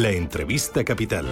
La 0.00 0.12
entrevista 0.12 0.82
capital. 0.82 1.26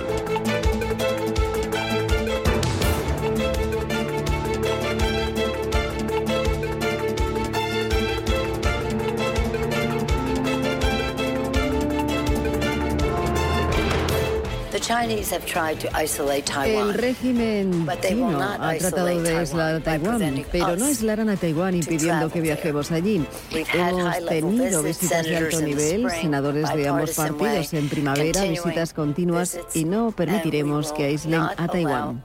El 16.80 16.94
régimen 16.94 17.86
chino 18.00 18.40
ha 18.42 18.74
tratado 18.78 19.06
de 19.06 19.36
aislar 19.36 19.74
a 19.76 19.80
Taiwán, 19.80 20.44
pero 20.50 20.76
no 20.76 20.86
aislarán 20.86 21.28
a 21.28 21.36
Taiwán 21.36 21.74
impidiendo 21.74 22.30
que 22.30 22.40
viajemos 22.40 22.90
allí. 22.90 23.24
Hemos 23.72 24.26
tenido 24.26 24.82
visitas 24.82 25.24
de 25.24 25.36
alto 25.36 25.60
nivel, 25.60 26.10
senadores 26.10 26.74
de 26.74 26.88
ambos 26.88 27.12
partidos 27.12 27.72
en 27.74 27.88
primavera, 27.88 28.42
visitas 28.44 28.92
continuas 28.92 29.58
y 29.74 29.84
no 29.84 30.10
permitiremos 30.10 30.92
que 30.92 31.04
aíslen 31.04 31.42
a 31.42 31.68
Taiwán. 31.68 32.22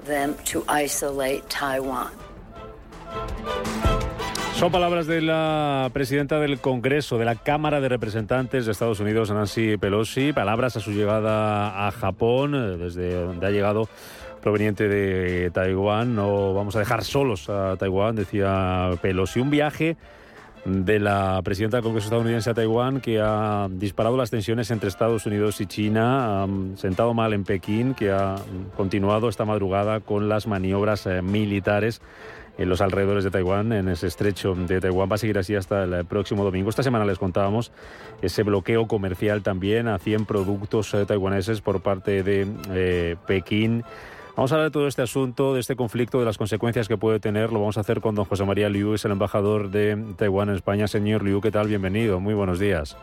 Son 4.63 4.71
palabras 4.71 5.07
de 5.07 5.19
la 5.19 5.89
presidenta 5.91 6.39
del 6.39 6.57
Congreso, 6.57 7.17
de 7.17 7.25
la 7.25 7.35
Cámara 7.35 7.81
de 7.81 7.89
Representantes 7.89 8.65
de 8.65 8.71
Estados 8.71 9.01
Unidos, 9.01 9.29
Nancy 9.29 9.75
Pelosi. 9.75 10.31
Palabras 10.31 10.77
a 10.77 10.79
su 10.79 10.93
llegada 10.93 11.85
a 11.85 11.91
Japón, 11.91 12.55
eh, 12.55 12.77
desde 12.77 13.13
donde 13.13 13.45
ha 13.45 13.49
llegado 13.49 13.89
proveniente 14.41 14.87
de 14.87 15.51
Taiwán. 15.51 16.15
No 16.15 16.53
vamos 16.53 16.77
a 16.77 16.79
dejar 16.79 17.03
solos 17.03 17.49
a 17.49 17.75
Taiwán, 17.75 18.15
decía 18.15 18.91
Pelosi. 19.01 19.41
Un 19.41 19.49
viaje 19.49 19.97
de 20.63 20.97
la 20.97 21.41
presidenta 21.43 21.75
del 21.75 21.83
Congreso 21.83 22.05
estadounidense 22.05 22.49
a 22.49 22.53
Taiwán 22.53 23.01
que 23.01 23.19
ha 23.21 23.67
disparado 23.69 24.15
las 24.15 24.29
tensiones 24.29 24.71
entre 24.71 24.87
Estados 24.87 25.25
Unidos 25.25 25.59
y 25.59 25.65
China, 25.65 26.43
ha 26.43 26.47
sentado 26.77 27.13
mal 27.13 27.33
en 27.33 27.43
Pekín, 27.43 27.95
que 27.95 28.11
ha 28.11 28.35
continuado 28.77 29.27
esta 29.27 29.43
madrugada 29.43 29.99
con 29.99 30.29
las 30.29 30.47
maniobras 30.47 31.05
eh, 31.05 31.21
militares 31.21 32.01
en 32.57 32.69
los 32.69 32.81
alrededores 32.81 33.23
de 33.23 33.31
Taiwán, 33.31 33.71
en 33.73 33.89
ese 33.89 34.07
estrecho 34.07 34.53
de 34.55 34.79
Taiwán. 34.79 35.09
Va 35.11 35.15
a 35.15 35.17
seguir 35.17 35.37
así 35.37 35.55
hasta 35.55 35.83
el 35.83 36.05
próximo 36.05 36.43
domingo. 36.43 36.69
Esta 36.69 36.83
semana 36.83 37.05
les 37.05 37.19
contábamos 37.19 37.71
ese 38.21 38.43
bloqueo 38.43 38.87
comercial 38.87 39.41
también 39.41 39.87
a 39.87 39.97
100 39.97 40.25
productos 40.25 40.93
eh, 40.93 41.05
taiwaneses 41.05 41.61
por 41.61 41.81
parte 41.81 42.23
de 42.23 42.47
eh, 42.71 43.15
Pekín. 43.25 43.83
Vamos 44.35 44.51
a 44.51 44.55
hablar 44.55 44.69
de 44.69 44.73
todo 44.73 44.87
este 44.87 45.03
asunto, 45.03 45.53
de 45.53 45.59
este 45.59 45.75
conflicto, 45.75 46.19
de 46.19 46.25
las 46.25 46.39
consecuencias 46.39 46.87
que 46.87 46.97
puede 46.97 47.19
tener. 47.19 47.51
Lo 47.51 47.59
vamos 47.59 47.77
a 47.77 47.81
hacer 47.81 48.01
con 48.01 48.15
don 48.15 48.25
José 48.25 48.43
María 48.45 48.67
Liu, 48.67 48.93
es 48.95 49.05
el 49.05 49.11
embajador 49.11 49.69
de 49.69 49.95
Taiwán 50.17 50.49
en 50.49 50.55
España. 50.55 50.87
Señor 50.87 51.23
Liu, 51.23 51.39
¿qué 51.39 51.51
tal? 51.51 51.67
Bienvenido. 51.67 52.19
Muy 52.19 52.33
buenos 52.33 52.57
días. 52.59 52.97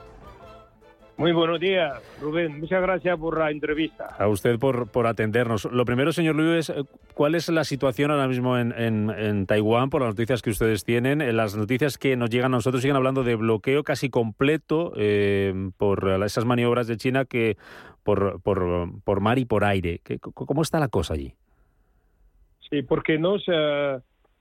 Muy 1.21 1.33
buenos 1.33 1.61
días, 1.61 2.03
Rubén. 2.19 2.61
Muchas 2.61 2.81
gracias 2.81 3.19
por 3.19 3.39
la 3.39 3.51
entrevista. 3.51 4.07
A 4.19 4.27
usted 4.27 4.59
por, 4.59 4.91
por 4.91 5.07
atendernos. 5.07 5.67
Lo 5.67 5.85
primero, 5.85 6.13
señor 6.13 6.35
Luis, 6.35 6.73
¿cuál 7.13 7.35
es 7.35 7.51
la 7.51 7.65
situación 7.65 8.11
ahora 8.11 8.27
mismo 8.27 8.57
en, 8.57 8.73
en, 8.73 9.45
Taiwán 9.45 9.91
por 9.91 10.01
las 10.01 10.13
noticias 10.13 10.41
que 10.41 10.49
ustedes 10.49 10.83
tienen? 10.83 11.21
En 11.21 11.37
las 11.37 11.55
noticias 11.55 11.99
que 11.99 12.17
nos 12.17 12.31
llegan 12.31 12.55
a 12.55 12.57
nosotros 12.57 12.81
siguen 12.81 12.97
hablando 12.97 13.23
de 13.23 13.35
bloqueo 13.35 13.85
casi 13.85 14.09
completo 14.09 14.95
eh, 14.97 15.53
por 15.77 16.09
esas 16.25 16.47
maniobras 16.47 16.87
de 16.87 16.97
China 16.97 17.27
que 17.27 17.59
por, 18.03 18.41
por, 18.41 18.89
por 19.05 19.21
mar 19.21 19.39
y 19.39 19.45
por 19.45 19.65
aire. 19.65 20.01
¿Cómo 20.23 20.63
está 20.63 20.81
la 20.81 20.89
cosa 20.89 21.13
allí? 21.13 21.35
Sí, 22.71 22.81
porque 22.81 23.19
no 23.19 23.37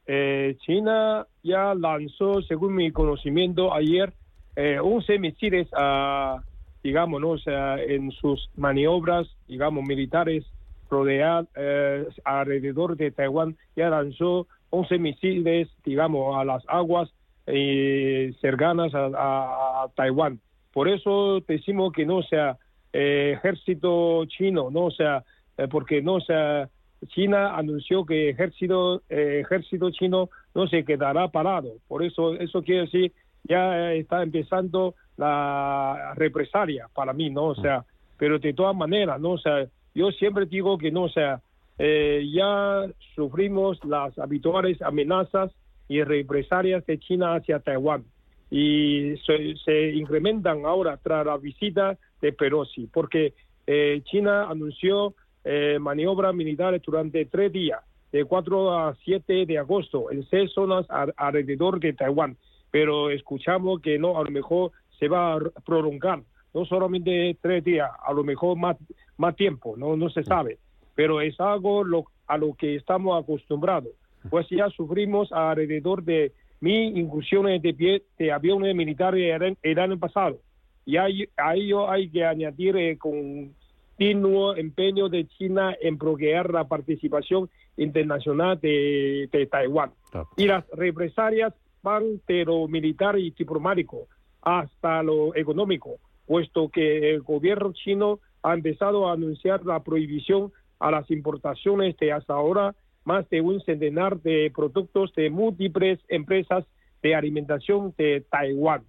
eh, 0.07 0.55
China 0.61 1.27
ya 1.43 1.75
lanzó, 1.75 2.41
según 2.43 2.75
mi 2.75 2.89
conocimiento, 2.93 3.73
ayer 3.73 4.13
eh, 4.55 4.79
11 4.79 5.19
misiles 5.19 5.67
a 5.73 6.41
digamos, 6.83 7.21
¿no? 7.21 7.37
sea, 7.37 7.81
en 7.81 8.11
sus 8.11 8.49
maniobras, 8.55 9.27
digamos, 9.47 9.83
militares 9.85 10.45
rodear 10.89 11.45
eh, 11.55 12.07
alrededor 12.23 12.97
de 12.97 13.11
Taiwán, 13.11 13.55
ya 13.75 13.89
lanzó 13.89 14.47
11 14.71 14.97
misiles, 14.97 15.69
digamos, 15.83 16.37
a 16.37 16.45
las 16.45 16.63
aguas 16.67 17.09
eh, 17.47 18.33
cercanas 18.41 18.91
a, 18.93 19.87
Taiwán. 19.95 20.39
Por 20.71 20.87
eso 20.87 21.39
decimos 21.47 21.93
que 21.93 22.05
no 22.05 22.21
sea 22.21 22.57
eh, 22.93 23.33
ejército 23.37 24.23
chino, 24.25 24.69
no 24.69 24.91
sea, 24.91 25.23
eh, 25.57 25.67
porque 25.67 26.01
no 26.01 26.19
sea, 26.21 26.69
China 27.07 27.55
anunció 27.55 28.05
que 28.05 28.29
ejército, 28.29 29.01
ejército 29.09 29.89
chino 29.89 30.29
no 30.53 30.67
se 30.67 30.83
quedará 30.83 31.29
parado. 31.29 31.77
Por 31.87 32.03
eso, 32.03 32.33
eso 32.35 32.61
quiere 32.61 32.81
decir, 32.81 33.13
ya 33.43 33.93
está 33.93 34.23
empezando 34.23 34.95
la 35.17 36.13
represalia 36.15 36.87
para 36.93 37.13
mí, 37.13 37.29
¿no? 37.29 37.47
O 37.47 37.55
sea, 37.55 37.85
pero 38.17 38.39
de 38.39 38.53
todas 38.53 38.75
maneras, 38.75 39.19
¿no? 39.19 39.31
O 39.31 39.37
sea, 39.37 39.67
yo 39.95 40.11
siempre 40.11 40.45
digo 40.45 40.77
que 40.77 40.91
no, 40.91 41.03
o 41.03 41.09
sea, 41.09 41.41
eh, 41.77 42.27
ya 42.31 42.85
sufrimos 43.15 43.83
las 43.85 44.17
habituales 44.19 44.81
amenazas 44.81 45.51
y 45.87 46.03
represalias 46.03 46.85
de 46.85 46.99
China 46.99 47.35
hacia 47.35 47.59
Taiwán 47.59 48.03
y 48.51 49.15
se, 49.25 49.91
incrementan 49.91 50.65
ahora 50.65 50.97
tras 50.97 51.25
la 51.25 51.37
visita 51.37 51.97
de 52.21 52.33
Pelosi, 52.33 52.87
porque 52.91 53.33
eh, 53.67 54.01
China 54.05 54.49
anunció 54.49 55.13
eh, 55.43 55.77
maniobras 55.79 56.33
militares 56.33 56.81
durante 56.85 57.25
tres 57.25 57.51
días, 57.51 57.79
de 58.11 58.25
4 58.25 58.77
a 58.77 58.95
7 59.05 59.45
de 59.45 59.57
agosto, 59.59 60.11
en 60.11 60.27
seis 60.29 60.51
zonas 60.51 60.85
alrededor 61.15 61.79
de 61.79 61.93
Taiwán, 61.93 62.37
pero 62.71 63.09
escuchamos 63.09 63.81
que 63.81 63.97
no, 63.97 64.17
a 64.17 64.23
lo 64.23 64.31
mejor 64.31 64.71
se 64.97 65.07
va 65.07 65.35
a 65.35 65.39
prolongar, 65.65 66.21
no 66.53 66.65
solamente 66.65 67.37
tres 67.41 67.63
días, 67.63 67.89
a 68.05 68.13
lo 68.13 68.23
mejor 68.23 68.57
más, 68.57 68.77
más 69.17 69.35
tiempo, 69.35 69.75
no, 69.77 69.95
no 69.95 70.09
se 70.09 70.23
sabe, 70.23 70.57
pero 70.95 71.21
es 71.21 71.39
algo 71.39 71.83
a 72.27 72.37
lo 72.37 72.53
que 72.53 72.75
estamos 72.75 73.21
acostumbrados, 73.21 73.93
pues 74.29 74.47
ya 74.49 74.69
sufrimos 74.69 75.31
alrededor 75.31 76.03
de 76.03 76.33
mil 76.59 76.97
incursiones 76.97 77.61
de, 77.61 77.73
pie, 77.73 78.03
de 78.17 78.31
aviones 78.31 78.75
militares 78.75 79.57
el 79.61 79.79
año 79.79 79.97
pasado, 79.97 80.39
y 80.85 80.97
a 80.97 81.07
ello 81.53 81.89
hay 81.89 82.09
que 82.09 82.25
añadir 82.25 82.75
eh, 82.75 82.97
continuo 82.97 84.55
empeño 84.55 85.07
de 85.07 85.27
China 85.27 85.75
en 85.79 85.97
bloquear 85.97 86.51
la 86.51 86.67
participación 86.67 87.49
internacional 87.77 88.59
de, 88.59 89.47
Taiwán. 89.51 89.91
Y 90.35 90.47
las 90.47 90.65
represalias 90.71 91.53
van 91.81 92.21
de 92.27 92.45
militar 92.67 93.17
y 93.17 93.31
diplomático 93.31 94.07
hasta 94.41 95.03
lo 95.03 95.35
económico, 95.35 95.97
puesto 96.25 96.69
que 96.69 97.13
el 97.13 97.21
gobierno 97.21 97.73
chino 97.73 98.19
ha 98.43 98.53
empezado 98.53 99.09
a 99.09 99.13
anunciar 99.13 99.65
la 99.65 99.83
prohibición 99.83 100.51
a 100.79 100.91
las 100.91 101.09
importaciones 101.11 101.97
de 101.97 102.11
hasta 102.11 102.33
ahora 102.33 102.75
más 103.03 103.29
de 103.29 103.41
un 103.41 103.61
centenar 103.61 104.21
de 104.21 104.51
productos 104.55 105.13
de 105.15 105.29
múltiples 105.29 105.99
empresas 106.09 106.65
de 107.01 107.15
alimentación 107.15 107.93
de 107.97 108.25
Taiwán. 108.29 108.83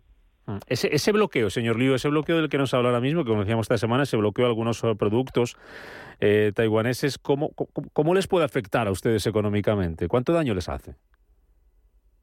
Mm. 0.46 0.58
Ese, 0.66 0.94
ese, 0.94 1.12
bloqueo, 1.12 1.50
señor 1.50 1.78
Liu, 1.78 1.94
ese 1.94 2.08
bloqueo 2.08 2.36
del 2.36 2.48
que 2.48 2.58
nos 2.58 2.74
habla 2.74 2.88
ahora 2.88 3.00
mismo, 3.00 3.24
que 3.24 3.30
como 3.30 3.40
decíamos 3.40 3.64
esta 3.64 3.78
semana, 3.78 4.06
se 4.06 4.16
bloqueó 4.16 4.46
algunos 4.46 4.82
eh, 4.84 4.94
productos 4.96 5.56
eh, 6.20 6.52
taiwaneses, 6.54 7.18
¿cómo, 7.18 7.50
¿cómo 7.92 8.14
les 8.14 8.26
puede 8.26 8.44
afectar 8.44 8.88
a 8.88 8.90
ustedes 8.90 9.26
económicamente? 9.26 10.08
¿Cuánto 10.08 10.32
daño 10.32 10.54
les 10.54 10.68
hace? 10.68 10.96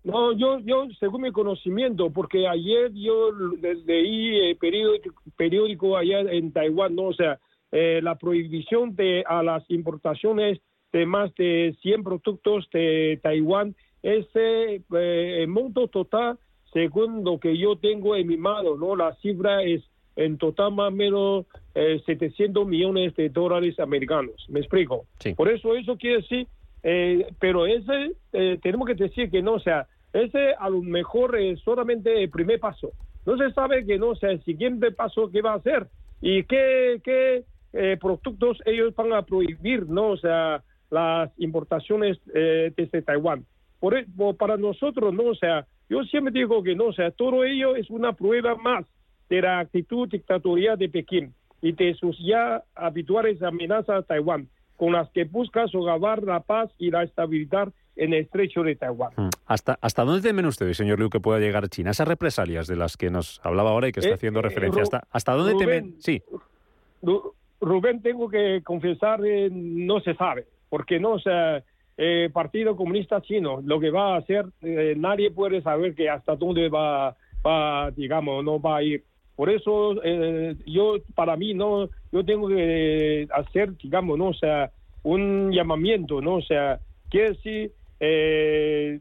No, 0.07 0.31
yo, 0.31 0.59
yo, 0.59 0.87
según 1.01 1.23
mi 1.23 1.31
conocimiento, 1.33 2.09
porque 2.11 2.47
ayer 2.47 2.93
yo 2.93 3.29
leí 3.85 4.37
el 4.49 4.55
periódico, 4.55 5.21
periódico 5.35 5.97
allá 5.97 6.21
en 6.21 6.53
Taiwán, 6.53 6.95
¿no? 6.95 7.07
O 7.07 7.13
sea, 7.13 7.39
eh, 7.73 7.99
la 8.01 8.15
prohibición 8.15 8.95
de 8.95 9.25
a 9.27 9.43
las 9.43 9.69
importaciones 9.69 10.59
de 10.93 11.05
más 11.05 11.35
de 11.35 11.75
100 11.81 12.03
productos 12.03 12.69
de 12.71 13.19
Taiwán, 13.21 13.75
ese 14.01 14.81
eh, 14.95 15.45
monto 15.45 15.89
total, 15.89 16.39
según 16.71 17.25
lo 17.25 17.37
que 17.37 17.57
yo 17.57 17.75
tengo 17.75 18.15
en 18.15 18.27
mi 18.27 18.37
mano, 18.37 18.77
¿no? 18.77 18.95
La 18.95 19.13
cifra 19.15 19.61
es 19.63 19.83
en 20.15 20.37
total 20.37 20.71
más 20.73 20.87
o 20.87 20.95
menos 20.95 21.45
eh, 21.75 22.01
700 22.05 22.65
millones 22.65 23.13
de 23.17 23.27
dólares 23.27 23.77
americanos. 23.77 24.45
¿Me 24.47 24.61
explico? 24.61 25.05
Por 25.35 25.49
eso 25.49 25.75
eso 25.75 25.97
quiere 25.97 26.21
decir 26.21 26.47
eh, 26.83 27.27
pero 27.39 27.65
ese 27.65 28.13
eh, 28.33 28.59
tenemos 28.61 28.87
que 28.87 28.95
decir 28.95 29.29
que 29.29 29.41
no, 29.41 29.55
o 29.55 29.59
sea, 29.59 29.87
ese 30.23 30.53
a 30.57 30.69
lo 30.69 30.81
mejor 30.81 31.37
es 31.37 31.59
solamente 31.61 32.23
el 32.23 32.29
primer 32.29 32.59
paso. 32.59 32.91
No 33.25 33.37
se 33.37 33.51
sabe 33.51 33.85
que 33.85 33.97
no, 33.97 34.15
sea, 34.15 34.31
el 34.31 34.43
siguiente 34.43 34.91
paso 34.91 35.29
que 35.29 35.41
va 35.41 35.53
a 35.53 35.57
hacer 35.57 35.87
y 36.21 36.43
qué, 36.43 37.01
qué 37.03 37.43
eh, 37.73 37.97
productos 37.99 38.59
ellos 38.65 38.95
van 38.95 39.13
a 39.13 39.23
prohibir, 39.23 39.87
¿no? 39.87 40.09
O 40.09 40.17
sea, 40.17 40.63
las 40.89 41.31
importaciones 41.37 42.17
desde 42.25 43.01
Taiwán. 43.01 43.45
Por, 43.79 43.97
e, 43.97 44.07
para 44.39 44.57
nosotros, 44.57 45.13
¿no? 45.13 45.25
O 45.25 45.35
sea, 45.35 45.67
yo 45.89 46.03
siempre 46.03 46.33
digo 46.33 46.63
que 46.63 46.75
no, 46.75 46.85
o 46.85 46.93
sea, 46.93 47.11
todo 47.11 47.43
ello 47.43 47.75
es 47.75 47.89
una 47.89 48.13
prueba 48.13 48.55
más 48.55 48.85
de 49.29 49.41
la 49.41 49.59
actitud 49.59 50.09
dictatorial 50.09 50.77
de 50.77 50.89
Pekín 50.89 51.33
y 51.61 51.71
de 51.71 51.93
sus 51.95 52.17
ya 52.19 52.63
habituales 52.75 53.41
amenazas 53.41 53.99
a 53.99 54.03
Taiwán, 54.03 54.47
con 54.75 54.93
las 54.93 55.09
que 55.11 55.23
busca 55.23 55.67
sogavar 55.67 56.23
la 56.23 56.41
paz 56.41 56.71
y 56.77 56.91
la 56.91 57.03
estabilidad 57.03 57.73
en 57.97 58.13
el 58.13 58.21
estrecho 58.21 58.63
de 58.63 58.75
Taiwán. 58.75 59.11
Mm. 59.15 59.29
¿Hasta, 59.45 59.77
¿Hasta 59.81 60.03
dónde 60.03 60.21
temen 60.21 60.45
ustedes, 60.45 60.77
señor 60.77 60.99
Liu, 60.99 61.09
que 61.09 61.19
pueda 61.19 61.39
llegar 61.39 61.67
China? 61.69 61.91
Esas 61.91 62.07
represalias 62.07 62.67
de 62.67 62.75
las 62.75 62.97
que 62.97 63.09
nos 63.09 63.41
hablaba 63.43 63.71
ahora 63.71 63.87
y 63.87 63.91
que 63.91 63.99
está 63.99 64.11
eh, 64.11 64.15
haciendo 64.15 64.41
referencia. 64.41 64.81
¿Hasta, 64.81 65.03
hasta 65.11 65.33
dónde 65.33 65.55
temen? 65.55 65.95
Sí. 65.99 66.21
Rubén, 67.59 68.01
tengo 68.01 68.29
que 68.29 68.61
confesar, 68.63 69.25
eh, 69.25 69.49
no 69.51 69.99
se 70.01 70.13
sabe, 70.15 70.45
porque 70.69 70.99
no, 70.99 71.13
o 71.13 71.19
sea, 71.19 71.63
eh, 71.97 72.29
Partido 72.31 72.75
Comunista 72.75 73.21
Chino, 73.21 73.61
lo 73.63 73.79
que 73.79 73.89
va 73.89 74.15
a 74.15 74.19
hacer, 74.19 74.45
nadie 74.61 75.31
puede 75.31 75.61
saber 75.61 75.95
que 75.95 76.09
hasta 76.09 76.35
dónde 76.35 76.69
va, 76.69 77.15
va, 77.45 77.91
digamos, 77.91 78.43
no 78.43 78.59
va 78.61 78.77
a 78.77 78.83
ir. 78.83 79.03
Por 79.37 79.51
eso 79.51 80.01
eh, 80.03 80.55
yo, 80.65 80.95
para 81.13 81.37
mí, 81.37 81.53
no, 81.53 81.89
yo 82.11 82.25
tengo 82.25 82.47
que 82.47 83.27
hacer, 83.31 83.77
digamos, 83.77 84.17
no, 84.17 84.29
o 84.29 84.33
sea, 84.33 84.71
un 85.03 85.51
llamamiento, 85.51 86.21
no, 86.21 86.37
o 86.37 86.41
sea, 86.41 86.79
que 87.11 87.35
si 87.43 87.71
eh, 87.99 88.99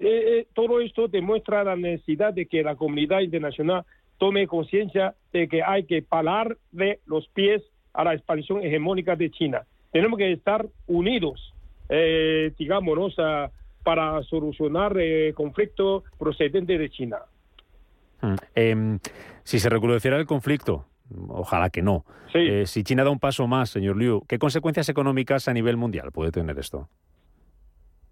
eh, 0.00 0.46
todo 0.54 0.80
esto 0.80 1.08
demuestra 1.08 1.64
la 1.64 1.76
necesidad 1.76 2.32
de 2.32 2.46
que 2.46 2.62
la 2.62 2.76
comunidad 2.76 3.20
internacional 3.20 3.84
tome 4.18 4.46
conciencia 4.46 5.14
de 5.32 5.48
que 5.48 5.62
hay 5.62 5.84
que 5.84 6.02
parar 6.02 6.56
de 6.72 7.00
los 7.06 7.28
pies 7.28 7.62
a 7.92 8.04
la 8.04 8.14
expansión 8.14 8.62
hegemónica 8.62 9.16
de 9.16 9.30
China. 9.30 9.62
Tenemos 9.92 10.18
que 10.18 10.32
estar 10.32 10.66
unidos, 10.86 11.54
sea, 11.88 13.50
para 13.84 14.22
solucionar 14.24 14.96
el 14.98 15.34
conflicto 15.34 16.04
procedente 16.18 16.78
de 16.78 16.90
China. 16.90 17.18
Mm. 18.22 18.34
Em, 18.54 18.98
si 19.42 19.58
se 19.58 19.68
recrudeciera 19.68 20.16
el 20.16 20.26
conflicto, 20.26 20.86
ojalá 21.28 21.70
que 21.70 21.82
no. 21.82 22.04
Eh, 22.32 22.64
si 22.66 22.82
China 22.82 23.04
da 23.04 23.10
un 23.10 23.20
paso 23.20 23.46
más, 23.46 23.70
señor 23.70 23.96
Liu, 23.96 24.24
¿qué 24.26 24.38
consecuencias 24.38 24.88
económicas 24.88 25.46
a 25.46 25.52
nivel 25.52 25.76
mundial 25.76 26.10
puede 26.10 26.32
tener 26.32 26.58
esto? 26.58 26.88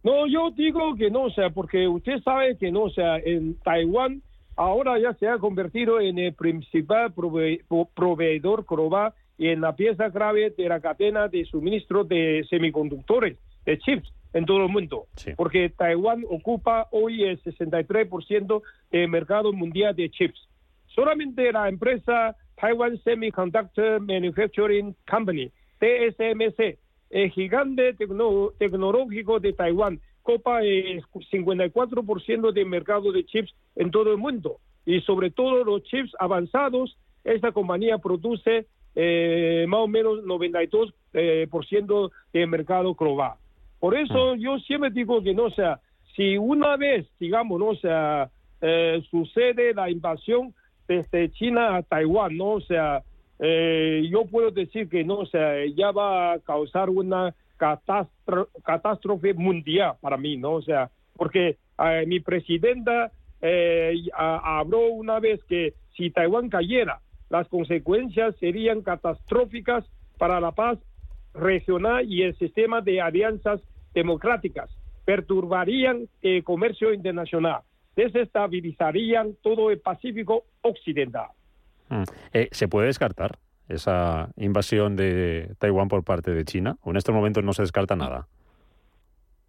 No, 0.03 0.27
yo 0.27 0.51
digo 0.51 0.97
que 0.97 1.11
no, 1.11 1.25
o 1.25 1.31
sea, 1.31 1.51
porque 1.51 1.87
usted 1.87 2.21
sabe 2.23 2.57
que 2.57 2.73
no, 2.73 2.85
o 2.85 2.91
sea, 2.91 3.19
en 3.19 3.55
Taiwán 3.61 4.23
ahora 4.57 4.99
ya 4.99 5.15
se 5.15 5.29
ha 5.29 5.39
convertido 5.39 6.01
en 6.01 6.19
el 6.19 6.35
principal 6.35 7.13
proveedor 7.15 8.65
global 8.67 9.13
y 9.39 9.49
en 9.49 9.61
la 9.61 9.75
pieza 9.75 10.11
clave 10.11 10.51
de 10.51 10.69
la 10.69 10.81
cadena 10.81 11.29
de 11.29 11.45
suministro 11.45 12.05
de 12.05 12.45
semiconductores, 12.51 13.39
de 13.65 13.79
chips 13.79 14.13
en 14.33 14.45
todo 14.45 14.65
el 14.65 14.69
mundo, 14.69 15.07
porque 15.37 15.69
Taiwán 15.69 16.25
ocupa 16.29 16.89
hoy 16.91 17.23
el 17.23 17.41
63% 17.43 18.63
del 18.91 19.09
mercado 19.09 19.53
mundial 19.53 19.95
de 19.95 20.11
chips. 20.11 20.49
Solamente 20.87 21.53
la 21.53 21.69
empresa 21.69 22.37
Taiwan 22.57 22.99
Semiconductor 23.03 24.01
Manufacturing 24.01 24.95
Company, 25.09 25.51
TSMC, 25.79 26.79
el 27.13 27.31
gigante 27.31 27.95
tecnológico 27.95 29.39
de 29.39 29.53
Taiwán, 29.53 30.01
ocupa 30.23 30.63
el 30.63 31.03
54% 31.03 32.53
del 32.53 32.67
mercado 32.67 33.13
de 33.13 33.25
chips 33.25 33.55
en 33.77 33.91
todo 33.91 34.11
el 34.11 34.19
mundo. 34.19 34.59
Y 34.87 35.01
sobre 35.03 35.31
todo 35.31 35.63
los 35.63 35.83
chips 35.85 36.13
avanzados, 36.19 36.97
esta 37.23 37.53
compañía 37.53 37.99
produce 37.99 38.67
eh, 38.95 39.67
más 39.69 39.81
o 39.81 39.89
menos 39.89 40.25
92% 40.25 40.93
eh, 41.13 41.47
por 41.51 41.67
ciento 41.67 42.11
del 42.33 42.49
mercado 42.49 42.95
global. 42.95 43.35
Por 43.79 43.97
eso 43.97 44.35
mm. 44.35 44.39
yo 44.39 44.59
siempre 44.61 44.91
digo 44.91 45.23
que 45.23 45.35
no 45.35 45.51
sea, 45.51 45.81
si 46.17 46.39
una 46.39 46.77
vez, 46.77 47.07
digamos, 47.21 47.61
no 47.61 47.75
sea, 47.75 48.31
eh, 48.61 49.03
sucede 49.11 49.75
la 49.75 49.91
invasión 49.91 50.55
desde 50.89 51.31
China 51.33 51.77
a 51.77 51.83
Taiwán, 51.83 52.37
no 52.37 52.53
o 52.53 52.61
sea, 52.61 53.03
eh, 53.45 54.09
yo 54.09 54.25
puedo 54.27 54.53
decir 54.53 54.89
que 54.89 55.03
no, 55.03 55.19
o 55.19 55.27
sea, 55.27 55.67
ya 55.67 55.91
va 55.91 56.35
a 56.35 56.39
causar 56.39 56.89
una 56.89 57.35
catástrofe 57.57 59.35
mundial 59.35 59.95
para 60.01 60.17
mí, 60.17 60.37
¿no? 60.37 60.53
O 60.53 60.63
sea, 60.63 60.91
porque 61.17 61.59
eh, 61.79 62.05
mi 62.07 62.21
presidenta 62.21 63.11
habló 64.15 64.87
una 64.91 65.19
vez 65.19 65.43
que 65.45 65.75
si 65.97 66.11
Taiwán 66.11 66.49
cayera, 66.49 67.01
las 67.29 67.49
consecuencias 67.49 68.37
serían 68.37 68.83
catastróficas 68.83 69.85
para 70.19 70.39
la 70.41 70.53
paz 70.53 70.79
regional 71.35 72.09
y 72.09 72.23
el 72.23 72.37
sistema 72.39 72.81
de 72.81 73.01
alianzas 73.01 73.61
democráticas, 73.95 74.71
perturbarían 75.05 76.09
el 76.23 76.45
comercio 76.45 76.93
internacional, 76.93 77.63
desestabilizarían 77.97 79.37
todo 79.43 79.71
el 79.71 79.81
Pacífico 79.81 80.45
Occidental. 80.63 81.29
Mm. 81.93 82.05
Eh, 82.33 82.49
¿Se 82.53 82.69
puede 82.69 82.87
descartar 82.87 83.39
esa 83.69 84.31
invasión 84.37 84.97
de 84.97 85.55
Taiwán 85.59 85.89
por 85.89 86.03
parte 86.05 86.33
de 86.33 86.45
China? 86.45 86.77
¿O 86.83 86.91
en 86.91 86.97
estos 86.97 87.15
momentos 87.15 87.45
no 87.45 87.53
se 87.53 87.63
descarta 87.63 87.95
nada? 87.97 88.27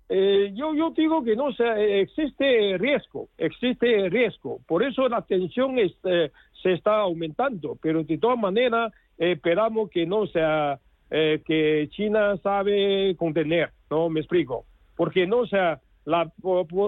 Eh, 0.09 0.51
yo, 0.53 0.75
yo 0.75 0.91
digo 0.91 1.23
que 1.23 1.35
no, 1.35 1.49
existe 1.49 2.77
riesgo, 2.77 3.29
existe 3.37 4.09
riesgo. 4.09 4.59
Por 4.67 4.83
eso 4.83 5.07
la 5.07 5.21
tensión 5.21 5.79
este, 5.79 6.31
se 6.61 6.73
está 6.73 6.97
aumentando, 6.97 7.77
pero 7.81 8.03
de 8.03 8.17
todas 8.17 8.37
maneras 8.37 8.91
esperamos 9.17 9.89
que 9.89 10.05
no 10.05 10.27
sea 10.27 10.79
eh, 11.09 11.41
que 11.45 11.87
China 11.91 12.35
sabe 12.43 13.15
contener, 13.15 13.71
¿no? 13.89 14.09
Me 14.09 14.19
explico. 14.19 14.65
Porque 14.95 15.25
no, 15.25 15.39
o 15.39 15.47
sea, 15.47 15.79
la, 16.05 16.31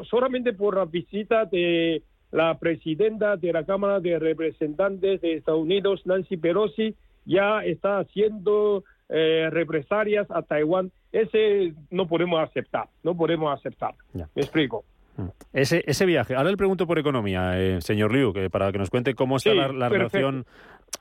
solamente 0.09 0.53
por 0.53 0.75
la 0.75 0.85
visita 0.85 1.45
de 1.45 2.03
la 2.35 2.57
presidenta 2.57 3.37
de 3.37 3.53
la 3.53 3.63
Cámara 3.63 4.01
de 4.01 4.19
Representantes 4.19 5.21
de 5.21 5.35
Estados 5.35 5.61
Unidos, 5.61 6.01
Nancy 6.03 6.35
Pelosi, 6.35 6.93
ya 7.23 7.63
está 7.63 7.99
haciendo 7.99 8.83
eh, 9.07 9.47
represalias 9.49 10.29
a 10.29 10.41
Taiwán. 10.41 10.91
Ese 11.13 11.73
no 11.91 12.07
podemos 12.07 12.43
aceptar, 12.43 12.89
no 13.03 13.15
podemos 13.15 13.57
aceptar. 13.57 13.95
Me 14.13 14.25
explico. 14.35 14.83
Mm. 15.15 15.27
Ese, 15.53 15.81
ese 15.87 16.05
viaje. 16.05 16.35
Ahora 16.35 16.51
le 16.51 16.57
pregunto 16.57 16.85
por 16.85 16.99
economía, 16.99 17.57
eh, 17.57 17.79
señor 17.79 18.13
Liu, 18.13 18.33
que 18.33 18.49
para 18.49 18.69
que 18.73 18.79
nos 18.79 18.89
cuente 18.89 19.15
cómo 19.15 19.37
está 19.37 19.53
la, 19.53 19.87
relación 19.87 20.45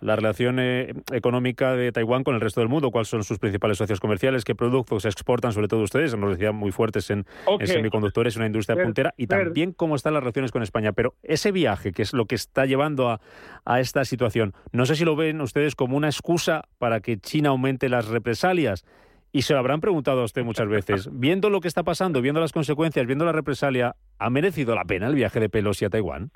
la 0.00 0.16
relación 0.16 0.58
eh, 0.58 0.92
económica 1.12 1.74
de 1.74 1.92
Taiwán 1.92 2.24
con 2.24 2.34
el 2.34 2.40
resto 2.40 2.60
del 2.60 2.68
mundo, 2.68 2.90
cuáles 2.90 3.08
son 3.08 3.24
sus 3.24 3.38
principales 3.38 3.78
socios 3.78 4.00
comerciales, 4.00 4.44
qué 4.44 4.54
productos 4.54 5.04
exportan, 5.04 5.52
sobre 5.52 5.68
todo 5.68 5.82
ustedes, 5.82 6.16
nos 6.16 6.32
decían 6.32 6.54
muy 6.54 6.72
fuertes 6.72 7.10
en, 7.10 7.26
semiconductores, 7.64 8.36
una 8.36 8.46
industria 8.46 8.82
puntera, 8.82 9.14
y 9.16 9.26
también 9.26 9.72
cómo 9.72 9.96
están 9.96 10.14
las 10.14 10.22
relaciones 10.22 10.52
con 10.52 10.62
España. 10.62 10.92
Pero 10.92 11.14
ese 11.22 11.52
viaje, 11.52 11.92
que 11.92 12.02
es 12.02 12.12
lo 12.12 12.26
que 12.26 12.34
está 12.34 12.66
llevando 12.66 13.08
a, 13.08 13.20
a 13.64 13.80
esta 13.80 14.04
situación, 14.04 14.54
no 14.72 14.86
sé 14.86 14.96
si 14.96 15.04
lo 15.04 15.16
ven 15.16 15.40
ustedes 15.40 15.74
como 15.74 15.96
una 15.96 16.08
excusa 16.08 16.64
para 16.78 17.00
que 17.00 17.18
China 17.18 17.50
aumente 17.50 17.88
las 17.88 18.08
represalias. 18.08 18.84
Y 19.32 19.42
se 19.42 19.52
lo 19.52 19.58
habrán 19.58 19.80
preguntado 19.80 20.20
a 20.20 20.24
usted 20.24 20.44
muchas 20.44 20.68
veces. 20.68 21.08
Viendo 21.12 21.50
lo 21.50 21.60
que 21.60 21.66
está 21.66 21.82
pasando, 21.82 22.22
viendo 22.22 22.40
las 22.40 22.52
consecuencias, 22.52 23.04
viendo 23.04 23.24
la 23.24 23.32
represalia, 23.32 23.96
¿ha 24.20 24.30
merecido 24.30 24.76
la 24.76 24.84
pena 24.84 25.08
el 25.08 25.16
viaje 25.16 25.40
de 25.40 25.48
Pelosi 25.48 25.84
a 25.84 25.90
Taiwán? 25.90 26.30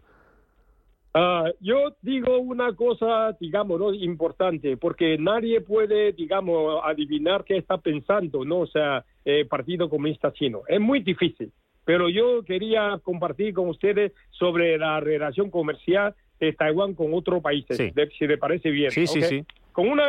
Ah, 1.14 1.50
yo 1.60 1.96
digo 2.02 2.38
una 2.38 2.74
cosa, 2.74 3.36
digamos, 3.40 3.80
¿no? 3.80 3.94
importante, 3.94 4.76
porque 4.76 5.16
nadie 5.18 5.60
puede, 5.60 6.12
digamos, 6.12 6.80
adivinar 6.84 7.44
qué 7.44 7.56
está 7.56 7.78
pensando, 7.78 8.44
¿no? 8.44 8.60
O 8.60 8.66
sea, 8.66 9.04
el 9.24 9.46
Partido 9.46 9.88
Comunista 9.88 10.32
Chino. 10.32 10.62
Es 10.68 10.80
muy 10.80 11.00
difícil, 11.00 11.50
pero 11.84 12.08
yo 12.08 12.42
quería 12.44 12.98
compartir 13.02 13.54
con 13.54 13.68
ustedes 13.68 14.12
sobre 14.30 14.76
la 14.78 15.00
relación 15.00 15.50
comercial 15.50 16.14
de 16.38 16.52
Taiwán 16.52 16.94
con 16.94 17.14
otros 17.14 17.42
países, 17.42 17.76
si 17.76 18.26
le 18.26 18.38
parece 18.38 18.70
bien. 18.70 18.90
Sí, 18.90 19.06
sí, 19.06 19.22
sí. 19.22 19.44
Con 19.72 19.88
una, 19.88 20.08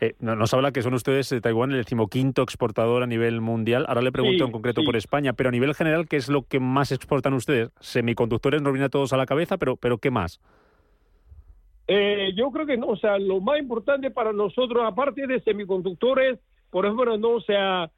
Eh, 0.00 0.14
nos 0.20 0.52
habla 0.52 0.72
que 0.72 0.82
son 0.82 0.94
ustedes, 0.94 1.30
de 1.30 1.40
Taiwán, 1.40 1.70
el 1.70 1.78
decimoquinto 1.78 2.42
exportador 2.42 3.02
a 3.02 3.06
nivel 3.06 3.40
mundial. 3.40 3.86
Ahora 3.88 4.02
le 4.02 4.12
pregunto 4.12 4.44
en 4.44 4.52
concreto 4.52 4.82
por 4.84 4.96
España, 4.96 5.32
pero 5.32 5.48
a 5.48 5.52
nivel 5.52 5.74
general, 5.74 6.06
¿qué 6.08 6.16
es 6.16 6.28
lo 6.28 6.42
que 6.42 6.60
más 6.60 6.92
exportan 6.92 7.34
ustedes? 7.34 7.70
Semiconductores 7.80 8.62
nos 8.62 8.72
viene 8.72 8.86
a 8.86 8.90
todos 8.90 9.12
a 9.12 9.16
la 9.16 9.26
cabeza, 9.26 9.56
pero, 9.56 9.76
pero 9.76 9.98
¿qué 9.98 10.10
más? 10.10 10.40
Eh, 11.88 12.32
yo 12.34 12.50
creo 12.50 12.66
que 12.66 12.76
no, 12.76 12.88
o 12.88 12.96
sea, 12.96 13.18
lo 13.18 13.40
más 13.40 13.58
importante 13.58 14.10
para 14.10 14.32
nosotros, 14.32 14.82
aparte 14.84 15.26
de 15.26 15.40
semiconductores, 15.40 16.38
por 16.70 16.84
ejemplo, 16.84 17.16
no 17.16 17.40
sea 17.40 17.90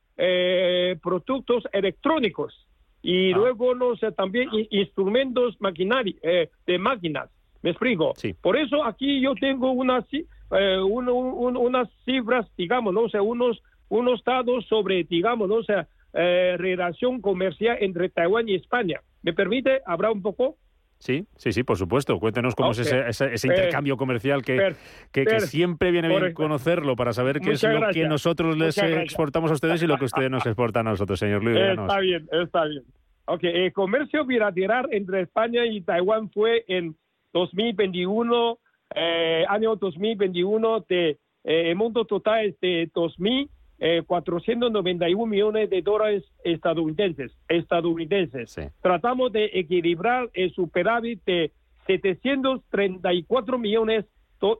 productos 1.00 1.62
electrónicos 1.72 2.66
y 3.02 3.32
ah. 3.32 3.36
luego 3.36 3.76
no 3.76 3.94
sea 3.96 4.10
también 4.10 4.48
instrumentos 4.70 5.54
maquinari, 5.60 6.18
de 6.66 6.78
máquinas 6.78 7.30
¿Me 7.62 7.70
explico? 7.70 8.14
Por 8.40 8.56
eso 8.56 8.84
aquí 8.84 9.20
yo 9.20 9.34
tengo 9.34 9.72
unas, 9.72 10.04
eh, 10.50 10.80
unas 10.80 11.88
cifras, 12.04 12.46
digamos, 12.56 12.94
¿no? 12.94 13.02
o 13.02 13.08
sea, 13.08 13.22
unos, 13.22 13.62
unos 13.88 14.22
datos 14.24 14.66
sobre, 14.66 15.04
digamos, 15.04 15.48
¿no? 15.48 15.56
o 15.56 15.64
sea, 15.64 15.88
eh, 16.14 16.56
relación 16.58 17.20
comercial 17.20 17.78
entre 17.80 18.08
Taiwán 18.08 18.48
y 18.48 18.54
España. 18.54 19.00
¿Me 19.22 19.32
permite 19.32 19.82
hablar 19.84 20.12
un 20.12 20.22
poco? 20.22 20.56
Sí, 20.98 21.26
sí, 21.36 21.52
sí, 21.52 21.62
por 21.62 21.76
supuesto. 21.76 22.18
Cuéntenos 22.18 22.54
cómo 22.56 22.72
es 22.72 22.80
ese, 22.80 23.08
ese, 23.08 23.46
intercambio 23.46 23.96
comercial 23.96 24.42
que, 24.42 24.74
que, 25.12 25.40
siempre 25.40 25.92
viene 25.92 26.08
bien 26.08 26.32
conocerlo 26.32 26.96
para 26.96 27.12
saber 27.12 27.40
qué 27.40 27.52
es 27.52 27.62
lo 27.62 27.88
que 27.90 28.08
nosotros 28.08 28.58
les 28.58 28.76
exportamos 28.78 29.50
a 29.50 29.54
ustedes 29.54 29.82
y 29.82 29.86
lo 29.86 29.96
que 29.96 30.06
ustedes 30.06 30.30
nos 30.30 30.44
exportan 30.44 30.88
a 30.88 30.90
nosotros, 30.90 31.18
señor 31.18 31.44
Luis. 31.44 31.56
Está 31.56 32.00
bien, 32.00 32.28
está 32.32 32.64
bien. 32.64 32.82
Ok, 33.26 33.44
el 33.44 33.72
comercio 33.72 34.24
bilateral 34.24 34.88
entre 34.90 35.20
España 35.20 35.66
y 35.66 35.82
Taiwán 35.82 36.30
fue 36.30 36.64
en 36.66 36.96
2021, 37.32 38.58
eh, 38.94 39.44
año 39.48 39.74
2021, 39.76 40.84
de, 40.88 41.10
eh, 41.10 41.18
el 41.44 41.76
monto 41.76 42.04
total 42.04 42.46
es 42.46 42.58
de 42.60 42.90
2.491 42.92 45.00
eh, 45.00 45.16
millones 45.26 45.70
de 45.70 45.82
dólares 45.82 46.24
estadounidenses. 46.44 47.32
estadounidenses. 47.48 48.56
Tratamos 48.82 49.32
de 49.32 49.46
equilibrar 49.54 50.28
el 50.34 50.52
superávit 50.52 51.24
de 51.24 51.52
734 51.86 53.58
millones 53.58 54.04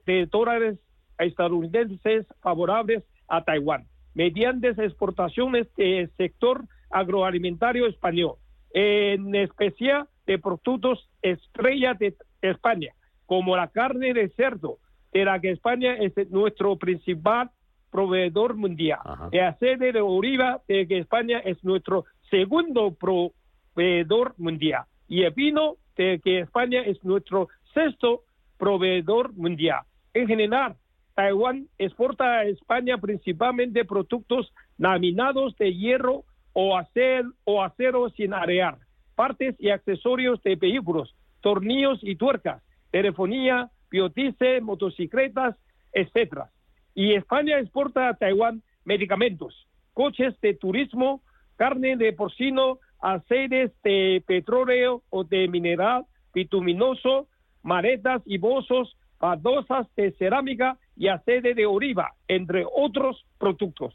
de 0.07 0.27
dólares 0.27 0.79
estadounidenses 1.19 2.27
favorables 2.41 3.05
a 3.29 3.45
Taiwán 3.45 3.87
mediante 4.19 4.71
exportaciones 4.71 5.73
del 5.77 6.11
sector 6.17 6.65
agroalimentario 6.91 7.87
español, 7.87 8.35
en 8.73 9.33
especial 9.37 10.09
de 10.27 10.41
productos 10.41 11.09
estrella 11.23 11.95
de 11.95 12.17
España, 12.43 12.93
como 13.29 13.57
la 13.57 13.69
carne 13.69 14.15
de 14.15 14.31
cerdo, 14.31 14.79
de 15.13 15.27
la 15.27 15.39
que 15.39 15.51
España 15.51 15.95
es 15.97 16.15
nuestro 16.31 16.77
principal 16.77 17.51
proveedor 17.91 18.55
mundial. 18.55 19.01
El 19.33 19.45
aceite 19.45 19.93
de 19.93 20.01
oliva, 20.01 20.63
de 20.67 20.89
que 20.89 20.97
España 20.97 21.39
es 21.41 21.63
nuestro 21.63 22.07
segundo 22.31 22.97
proveedor 22.97 24.35
mundial. 24.39 24.85
Y 25.09 25.25
el 25.25 25.35
vino, 25.35 25.77
de 25.95 26.21
que 26.25 26.41
España 26.41 26.81
es 26.81 27.05
nuestro 27.05 27.49
sexto 27.75 28.23
proveedor 28.57 29.35
mundial. 29.35 29.83
En 30.15 30.27
general, 30.27 30.77
Taiwán 31.15 31.67
exporta 31.77 32.39
a 32.39 32.45
España 32.45 32.97
principalmente 32.97 33.85
productos 33.85 34.55
laminados 34.79 35.55
de 35.59 35.75
hierro 35.75 36.25
o 36.55 36.79
acero, 36.79 37.33
o 37.45 37.63
acero 37.63 38.09
sin 38.11 38.33
arear, 38.33 38.79
partes 39.15 39.55
y 39.59 39.69
accesorios 39.69 40.43
de 40.43 40.57
vehículos, 40.57 41.15
tornillos 41.43 41.99
y 42.03 42.17
tuercas, 42.17 42.63
telefonía, 42.91 43.71
biotice, 43.91 44.61
motocicletas, 44.61 45.57
etcétera. 45.93 46.51
Y 46.95 47.15
España 47.15 47.59
exporta 47.59 48.09
a 48.09 48.15
Taiwán 48.15 48.63
medicamentos, 48.85 49.67
coches 49.95 50.35
de 50.41 50.55
turismo, 50.55 51.23
carne 51.57 51.97
de 51.97 52.13
porcino, 52.13 52.79
aceites 53.01 53.73
de 53.83 54.23
petróleo 54.27 55.03
o 55.11 55.25
de 55.25 55.49
mineral 55.49 56.05
bituminoso, 56.35 57.29
maretas 57.63 58.23
y 58.25 58.39
bozos, 58.39 58.97
baldosas 59.19 59.87
de 59.97 60.13
cerámica 60.13 60.79
y 60.97 61.09
aceite 61.09 61.55
de 61.55 61.67
oliva, 61.67 62.15
entre 62.29 62.65
otros 62.65 63.25
productos. 63.39 63.95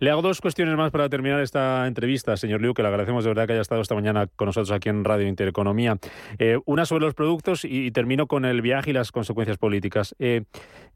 Le 0.00 0.10
hago 0.10 0.22
dos 0.22 0.40
cuestiones 0.40 0.76
más 0.76 0.92
para 0.92 1.08
terminar 1.08 1.40
esta 1.40 1.86
entrevista, 1.88 2.36
señor 2.36 2.62
Liu, 2.62 2.72
que 2.72 2.82
le 2.82 2.88
agradecemos 2.88 3.24
de 3.24 3.30
verdad 3.30 3.46
que 3.46 3.54
haya 3.54 3.62
estado 3.62 3.80
esta 3.80 3.96
mañana 3.96 4.28
con 4.28 4.46
nosotros 4.46 4.70
aquí 4.70 4.88
en 4.88 5.02
Radio 5.04 5.26
Intereconomía. 5.26 5.98
Eh, 6.38 6.58
una 6.66 6.86
sobre 6.86 7.04
los 7.04 7.14
productos 7.14 7.64
y, 7.64 7.90
termino 7.90 8.28
con 8.28 8.44
el 8.44 8.62
viaje 8.62 8.90
y 8.90 8.92
las 8.92 9.10
consecuencias 9.10 9.58
políticas, 9.58 10.14
eh, 10.20 10.44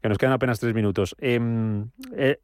que 0.01 0.09
nos 0.09 0.17
quedan 0.17 0.33
apenas 0.33 0.59
tres 0.59 0.73
minutos. 0.73 1.15
Em, 1.19 1.89
eh, 2.15 2.39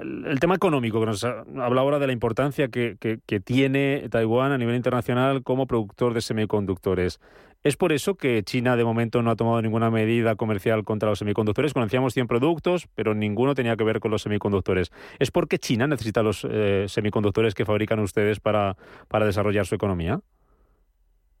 el 0.00 0.40
tema 0.40 0.54
económico, 0.54 1.00
que 1.00 1.06
nos 1.06 1.24
habla 1.24 1.80
ahora 1.80 1.98
de 1.98 2.06
la 2.06 2.12
importancia 2.12 2.68
que, 2.68 2.96
tiene 3.44 4.08
Taiwán 4.10 4.52
a 4.52 4.58
nivel 4.58 4.76
internacional 4.76 5.42
como 5.42 5.66
productor 5.66 6.14
de 6.14 6.20
semiconductores. 6.20 7.20
¿Es 7.64 7.76
por 7.76 7.92
eso 7.92 8.16
que 8.16 8.42
China 8.42 8.76
de 8.76 8.84
momento 8.84 9.22
no 9.22 9.30
ha 9.30 9.36
tomado 9.36 9.62
ninguna 9.62 9.88
medida 9.90 10.34
comercial 10.34 10.82
contra 10.82 11.10
los 11.10 11.20
semiconductores? 11.20 11.72
Conocíamos 11.72 12.12
100 12.12 12.26
productos, 12.26 12.88
pero 12.96 13.14
ninguno 13.14 13.54
tenía 13.54 13.76
que 13.76 13.84
ver 13.84 14.00
con 14.00 14.10
los 14.10 14.22
semiconductores. 14.22 14.90
¿Es 15.20 15.30
porque 15.30 15.58
China 15.58 15.86
necesita 15.86 16.24
los 16.24 16.44
eh, 16.50 16.86
semiconductores 16.88 17.54
que 17.54 17.64
fabrican 17.64 18.00
ustedes 18.00 18.40
para, 18.40 18.76
para 19.06 19.26
desarrollar 19.26 19.66
su 19.66 19.76
economía? 19.76 20.20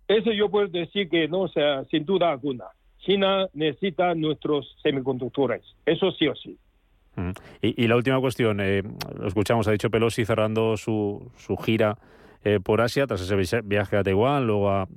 Eso 0.06 0.30
yo 0.30 0.48
puedo 0.48 0.68
decir 0.68 1.08
que 1.08 1.26
no, 1.26 1.48
sea, 1.48 1.84
sin 1.86 2.04
duda 2.04 2.30
alguna. 2.30 2.66
China 2.98 3.48
necesita 3.52 4.14
nuestros 4.14 4.76
semiconductores, 4.82 5.62
eso 5.86 6.12
sí 6.12 6.28
o 6.28 6.36
sí. 6.36 6.56
Y, 7.60 7.86
la 7.86 7.96
última 7.96 8.20
cuestión, 8.20 8.60
eh, 8.60 8.82
lo 9.18 9.28
escuchamos, 9.28 9.68
ha 9.68 9.72
dicho 9.72 9.90
Pelosi 9.90 10.24
cerrando 10.24 10.76
su, 10.76 11.30
su 11.36 11.56
gira 11.56 11.98
eh, 12.44 12.58
por 12.58 12.80
Asia, 12.80 13.06
tras 13.06 13.20
ese 13.20 13.60
viaje 13.62 13.96
a 13.96 14.02
Taiwán, 14.02 14.46
luego 14.46 14.70
a, 14.70 14.88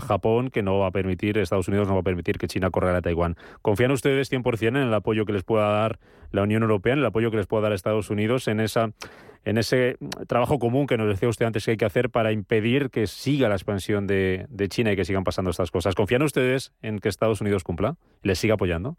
Japón, 0.00 0.50
que 0.50 0.62
no 0.62 0.78
va 0.78 0.88
a 0.88 0.90
permitir, 0.90 1.36
Estados 1.36 1.68
Unidos 1.68 1.86
no 1.88 1.94
va 1.94 2.00
a 2.00 2.04
permitir 2.04 2.38
que 2.38 2.46
China 2.46 2.70
corra 2.70 2.96
a 2.96 3.02
Taiwán. 3.02 3.36
¿Confían 3.60 3.90
ustedes 3.90 4.32
100% 4.32 4.68
en 4.68 4.76
el 4.76 4.94
apoyo 4.94 5.26
que 5.26 5.32
les 5.32 5.44
pueda 5.44 5.68
dar 5.68 5.98
la 6.30 6.42
Unión 6.42 6.62
Europea, 6.62 6.94
en 6.94 7.00
el 7.00 7.06
apoyo 7.06 7.30
que 7.30 7.36
les 7.36 7.46
pueda 7.46 7.64
dar 7.64 7.72
Estados 7.72 8.10
Unidos, 8.10 8.48
en 8.48 8.60
esa 8.60 8.92
en 9.44 9.58
ese 9.58 9.98
trabajo 10.26 10.58
común 10.58 10.86
que 10.86 10.96
nos 10.96 11.06
decía 11.06 11.28
usted 11.28 11.44
antes 11.44 11.64
que 11.64 11.72
hay 11.72 11.76
que 11.76 11.84
hacer 11.84 12.10
para 12.10 12.32
impedir 12.32 12.88
que 12.90 13.06
siga 13.06 13.48
la 13.48 13.56
expansión 13.56 14.06
de, 14.06 14.46
China 14.68 14.92
y 14.92 14.96
que 14.96 15.04
sigan 15.04 15.22
pasando 15.22 15.50
estas 15.50 15.70
cosas. 15.70 15.94
¿Confían 15.94 16.22
ustedes 16.22 16.72
en 16.80 16.98
que 16.98 17.10
Estados 17.10 17.42
Unidos 17.42 17.62
cumpla? 17.62 17.96
¿Les 18.22 18.38
siga 18.38 18.54
apoyando? 18.54 18.96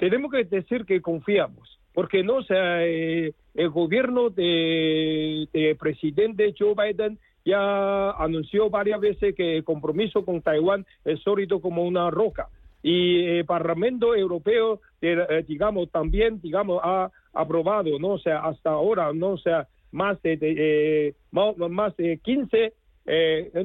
Tenemos 0.00 0.32
que 0.32 0.44
decir 0.44 0.86
que 0.86 1.02
confiamos 1.02 1.78
porque 1.92 2.22
no 2.22 2.42
sea 2.42 2.86
eh, 2.86 3.34
el 3.54 3.68
gobierno 3.68 4.30
de, 4.30 5.76
presidente 5.78 6.54
Joe 6.58 6.74
Biden 6.74 7.18
ya 7.44 8.12
anunció 8.12 8.70
varias 8.70 9.00
veces 9.00 9.34
que 9.34 9.58
el 9.58 9.64
compromiso 9.64 10.24
con 10.24 10.40
Taiwán 10.40 10.86
es 11.04 11.20
sólido 11.20 11.60
como 11.60 11.84
una 11.84 12.10
roca. 12.10 12.48
Y 12.82 13.24
el 13.26 13.44
Parlamento 13.44 14.14
Europeo 14.16 14.80
eh, 15.02 15.44
digamos 15.46 15.90
también 15.90 16.40
digamos 16.40 16.80
ha 16.82 17.10
aprobado 17.34 17.98
no 17.98 18.12
o 18.12 18.18
sea 18.18 18.38
hasta 18.38 18.70
ahora 18.70 19.12
no 19.12 19.32
o 19.32 19.38
sea 19.38 19.68
más 19.92 20.20
de, 20.22 20.38
eh, 20.40 21.14
más, 21.30 21.94
de 21.96 22.18
15 22.18 22.72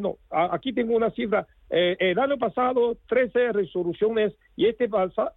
no 0.02 0.18
aquí 0.30 0.74
tengo 0.74 0.98
una 0.98 1.12
cifra 1.12 1.48
eh, 1.70 1.98
el 2.00 2.20
año 2.20 2.38
pasado 2.38 2.98
13 3.08 3.54
resoluciones 3.54 4.34
y 4.56 4.68
este, 4.68 4.90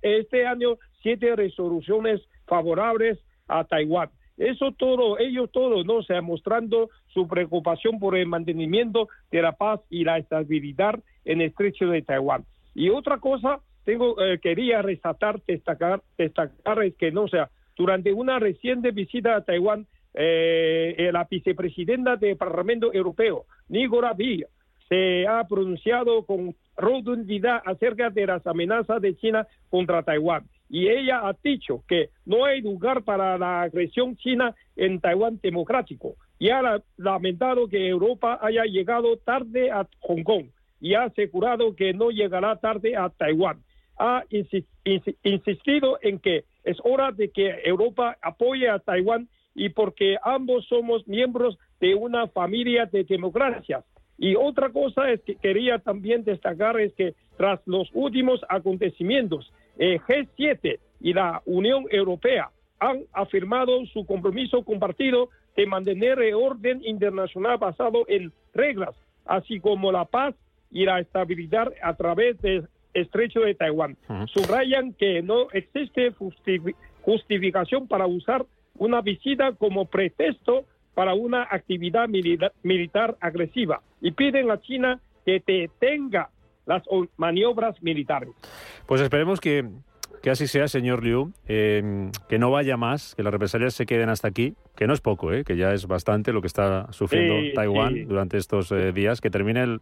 este 0.03 0.47
año 0.47 0.77
7 1.03 1.37
resoluciones 1.37 2.21
favorables 2.47 3.19
a 3.47 3.65
Taiwán. 3.65 4.11
Eso 4.37 4.73
todo, 4.73 5.19
ellos 5.19 5.51
todos, 5.51 5.85
¿no? 5.85 5.97
O 5.97 6.03
sea, 6.03 6.23
mostrando 6.23 6.91
su 7.09 7.27
preocupación 7.27 7.99
por 7.99 8.17
el 8.17 8.27
mantenimiento 8.27 9.09
de 9.33 9.43
la 9.43 9.53
paz 9.53 9.81
y 9.91 10.05
la 10.05 10.19
estabilidad 10.19 11.01
en 11.25 11.41
el 11.41 11.49
estrecho 11.49 11.87
de 11.89 12.03
Taiwán. 12.03 12.45
Y 12.75 12.91
otra 12.91 13.19
cosa, 13.19 13.61
tengo, 13.85 14.23
eh, 14.23 14.39
quería 14.39 14.81
resaltar, 14.81 15.41
destacar, 15.47 16.03
destacar 16.17 16.85
es 16.85 16.95
que, 16.95 17.11
no 17.11 17.23
o 17.23 17.29
sea, 17.29 17.51
durante 17.77 18.13
una 18.13 18.39
reciente 18.39 18.93
visita 18.93 19.35
a 19.35 19.45
Taiwán, 19.45 19.87
eh, 20.15 20.95
eh, 20.99 21.13
la 21.13 21.27
vicepresidenta 21.31 22.17
del 22.17 22.37
Parlamento 22.37 22.93
Europeo, 22.93 23.45
Nicola 23.69 24.15
Villa, 24.15 24.47
se 24.89 25.27
ha 25.27 25.47
pronunciado 25.47 26.25
con 26.25 26.55
rotundidad 26.77 27.61
acerca 27.65 28.11
de 28.11 28.27
las 28.27 28.47
amenazas 28.47 29.03
de 29.03 29.17
China 29.17 29.47
contra 29.69 30.03
Taiwán. 30.03 30.45
Y 30.71 30.89
ella 30.89 31.27
ha 31.27 31.35
dicho 31.43 31.83
que 31.89 32.11
no 32.27 32.45
hay 32.45 32.61
lugar 32.61 33.03
para 33.03 33.39
la 33.39 33.63
agresión 33.63 34.17
china 34.17 34.55
en 34.77 35.01
Taiwán 35.01 35.39
democrático. 35.43 36.17
Y 36.39 36.51
ha 36.51 36.83
lamentado 36.97 37.69
que 37.69 37.89
Europa 37.89 38.39
haya 38.41 38.65
llegado 38.65 39.17
tarde 39.17 39.71
a 39.71 39.87
Hong 40.01 40.23
Kong 40.23 40.47
y 40.81 40.95
ha 40.95 41.05
asegurado 41.05 41.75
que 41.75 41.93
no 41.93 42.11
llegará 42.11 42.57
tarde 42.57 42.97
a 42.97 43.09
Taiwán. 43.09 43.63
Ha 43.99 44.25
insistido 45.25 45.99
en 46.03 46.21
que 46.21 46.45
es 46.65 46.77
hora 46.85 47.11
de 47.13 47.31
que 47.31 47.63
Europa 47.65 48.17
apoye 48.23 48.69
a 48.69 48.79
Taiwán 48.79 49.29
y 49.55 49.71
porque 49.71 50.17
ambos 50.23 50.67
somos 50.67 51.09
miembros 51.09 51.59
de 51.81 51.95
una 51.95 52.29
familia 52.29 52.87
de 52.87 53.03
democracias 53.03 53.85
y 54.19 54.35
otra 54.35 54.71
cosa 54.71 55.11
es 55.13 55.23
que 55.23 55.37
quería 55.37 55.79
también 55.79 56.25
destacar 56.25 56.79
es 56.81 56.93
que 56.95 57.15
tras 57.37 57.61
los 57.67 57.89
últimos 57.95 58.41
acontecimientos, 58.49 59.53
el 59.79 60.01
G7 60.01 60.81
y 61.01 61.13
la 61.13 61.41
Unión 61.47 61.87
Europea 61.89 62.51
han 62.81 63.05
afirmado 63.13 63.87
su 63.87 64.05
compromiso 64.05 64.65
compartido 64.65 65.29
de 65.57 65.67
mantener 65.67 66.21
el 66.21 66.35
orden 66.35 66.85
internacional 66.85 67.59
basado 67.59 68.05
en 68.09 68.33
reglas, 68.55 68.95
así 69.25 69.61
como 69.61 69.93
la 69.93 70.05
paz 70.05 70.35
y 70.71 70.85
la 70.85 70.99
estabilidad 70.99 71.73
a 71.81 71.95
través 71.95 72.41
del 72.41 72.69
estrecho 72.95 73.41
de 73.41 73.55
Taiwán. 73.55 73.97
Subrayan 74.27 74.95
que 74.95 75.23
no 75.23 75.49
existe 75.53 76.13
justificación 77.03 77.87
para 77.87 78.07
usar 78.07 78.47
una 78.77 79.01
visita 79.01 79.53
como 79.53 79.87
pretexto 79.87 80.65
para 80.95 81.15
una 81.15 81.47
actividad 81.49 82.09
militar, 82.09 83.17
agresiva 83.21 83.81
y 84.01 84.13
piden 84.13 84.51
a 84.51 84.61
China 84.61 85.01
que 85.25 85.43
detenga 85.47 86.31
las 86.67 86.83
maniobras 87.17 87.83
militares. 87.83 88.31
Pues 88.87 89.01
esperemos 89.01 89.41
que, 89.41 89.65
así 90.31 90.47
sea, 90.47 90.69
señor 90.69 91.03
Liu, 91.03 91.33
eh, 91.47 92.11
que 92.29 92.39
no 92.39 92.51
vaya 92.51 92.77
más, 92.77 93.15
que 93.15 93.23
las 93.23 93.33
represalias 93.33 93.75
se 93.75 93.87
queden 93.87 94.11
hasta 94.11 94.29
aquí, 94.29 94.55
que 94.77 94.87
no 94.87 94.93
es 94.93 95.01
poco, 95.01 95.33
eh, 95.33 95.45
que 95.45 95.57
ya 95.57 95.73
es 95.73 95.87
bastante 95.87 96.33
lo 96.33 96.41
que 96.41 96.47
está 96.47 96.93
sufriendo 96.93 97.35
Taiwán 97.55 98.07
durante 98.07 98.37
estos 98.37 98.71
eh, 98.73 98.93
días, 98.93 99.21
que 99.21 99.31
termine 99.31 99.63
el 99.63 99.81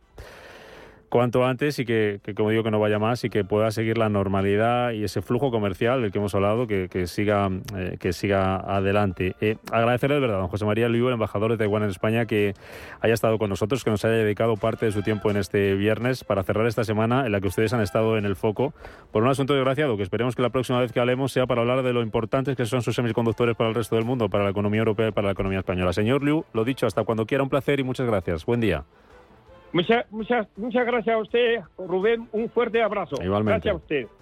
cuanto 1.09 1.45
antes 1.45 1.79
y 1.79 1.85
que, 1.85 2.21
como 2.37 2.51
digo, 2.51 2.63
que 2.63 2.71
no 2.71 2.81
vaya 2.81 2.99
más 2.99 3.25
y 3.25 3.31
que 3.31 3.45
pueda 3.45 3.71
seguir 3.71 3.99
la 3.99 4.09
normalidad 4.09 4.93
y 4.93 5.05
ese 5.05 5.23
flujo 5.23 5.51
comercial 5.51 6.03
del 6.03 6.13
que 6.13 6.19
hemos 6.19 6.35
hablado, 6.35 6.67
que, 6.67 7.07
siga, 7.07 7.49
eh, 7.77 7.97
que 7.99 8.13
siga 8.13 8.57
adelante. 8.57 9.37
Eh, 9.41 9.57
agradecerle 9.71 10.17
de 10.17 10.21
verdad 10.21 10.39
a 10.39 10.41
don 10.41 10.49
José 10.49 10.65
María 10.65 10.89
Liu, 10.89 11.09
el 11.09 11.15
embajador 11.15 11.51
de 11.51 11.59
Taiwán 11.59 11.85
en 11.85 11.91
España, 11.91 12.27
que 12.27 12.55
haya 13.01 13.15
estado 13.15 13.39
con 13.39 13.51
nosotros, 13.51 13.85
que 13.85 13.91
nos 13.91 14.05
haya 14.05 14.15
dedicado 14.15 14.57
parte 14.57 14.87
de 14.87 14.93
su 14.93 15.03
tiempo 15.03 15.31
en 15.31 15.37
este 15.37 15.75
viernes 15.75 16.25
para 16.25 16.43
cerrar 16.43 16.67
esta 16.67 16.85
semana 16.85 17.27
en 17.27 17.33
la 17.33 17.41
que 17.41 17.49
ustedes 17.49 17.73
han 17.73 17.81
estado 17.81 18.19
en 18.19 18.25
el 18.25 18.37
foco 18.37 18.75
por 19.13 19.23
un 19.23 19.29
asunto 19.29 19.55
desgraciado, 19.55 19.97
que 19.97 20.03
esperemos 20.03 20.35
que 20.35 20.43
la 20.43 20.51
próxima 20.51 20.81
vez 20.81 20.93
que 20.93 21.01
hablemos 21.01 21.33
sea 21.33 21.47
para 21.47 21.61
hablar 21.61 21.83
de 21.83 21.93
lo 21.93 22.03
importantes 22.03 22.57
que 22.57 22.67
son 22.67 22.83
sus 22.83 22.95
semiconductores 22.95 23.57
para 23.57 23.69
el 23.69 23.75
resto 23.75 23.97
del 23.97 24.05
mundo, 24.05 24.29
para 24.29 24.45
la 24.45 24.51
economía 24.51 24.81
europea 24.81 25.09
y 25.09 25.13
para 25.13 25.27
la 25.27 25.33
economía 25.33 25.61
española. 25.61 25.93
Señor 25.93 26.23
Liu, 26.23 26.45
lo 26.52 26.65
dicho, 26.65 26.87
hasta 26.87 27.04
cuando 27.04 27.26
quiera, 27.26 27.43
un 27.43 27.49
placer 27.49 27.80
y 27.80 27.85
muchas 27.85 28.07
gracias. 28.07 28.45
Buen 28.45 28.61
día. 28.61 28.85
Muchas, 29.76 30.10
muchas, 30.10 30.47
muchas 30.56 30.86
gracias 30.86 31.15
a 31.15 31.19
usted, 31.19 31.60
Rubén. 31.76 32.26
Un 32.32 32.49
fuerte 32.49 32.82
abrazo. 32.82 33.17
Igualmente. 33.23 33.69
Gracias 33.69 33.75
a 33.75 33.76
usted. 33.76 34.16